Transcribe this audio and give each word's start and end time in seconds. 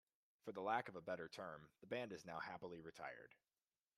For 0.43 0.51
the 0.51 0.61
lack 0.63 0.89
of 0.89 0.95
a 0.95 1.01
better 1.01 1.29
term, 1.29 1.69
the 1.81 1.85
band 1.85 2.11
is 2.11 2.25
now 2.25 2.39
happily 2.39 2.81
retired. 2.81 3.35